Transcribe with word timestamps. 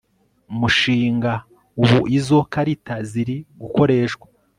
mushinga 0.59 1.31
Ubu 1.81 1.99
izo 2.17 2.39
karita 2.53 2.95
ziri 3.09 3.35
gukoreshwa 3.61 4.25